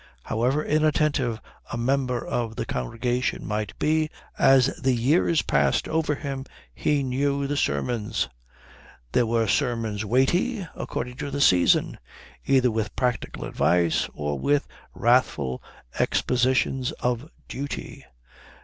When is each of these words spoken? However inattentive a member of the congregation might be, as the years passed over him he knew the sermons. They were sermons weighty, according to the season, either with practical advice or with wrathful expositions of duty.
However 0.23 0.65
inattentive 0.65 1.39
a 1.71 1.77
member 1.77 2.25
of 2.25 2.55
the 2.55 2.65
congregation 2.65 3.45
might 3.45 3.77
be, 3.77 4.09
as 4.35 4.75
the 4.81 4.93
years 4.93 5.43
passed 5.43 5.87
over 5.87 6.15
him 6.15 6.43
he 6.73 7.03
knew 7.03 7.45
the 7.45 7.55
sermons. 7.55 8.27
They 9.11 9.21
were 9.21 9.45
sermons 9.45 10.03
weighty, 10.03 10.65
according 10.73 11.17
to 11.17 11.29
the 11.29 11.39
season, 11.39 11.99
either 12.47 12.71
with 12.71 12.95
practical 12.95 13.45
advice 13.45 14.09
or 14.15 14.39
with 14.39 14.67
wrathful 14.95 15.61
expositions 15.99 16.93
of 16.93 17.29
duty. 17.47 18.03